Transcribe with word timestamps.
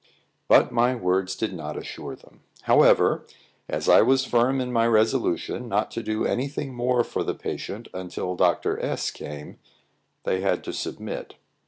But 0.47 0.71
my 0.71 0.95
words 0.95 1.35
did 1.35 1.53
not 1.53 1.77
assure 1.77 2.15
them. 2.15 2.39
However, 2.63 3.23
as 3.69 3.87
I 3.87 4.01
was 4.01 4.25
firm 4.25 4.59
in 4.59 4.73
my 4.73 4.87
resolution 4.87 5.67
not 5.69 5.91
to 5.91 6.01
do 6.01 6.25
any 6.25 6.47
thing 6.47 6.73
more 6.73 7.03
for 7.03 7.23
the 7.23 7.35
patient 7.35 7.87
until 7.93 8.35
Dr. 8.35 8.79
S 8.83 9.11
came, 9.11 9.59
they 10.23 10.41
had 10.41 10.63
to 10.63 10.73
submit. 10.73 11.35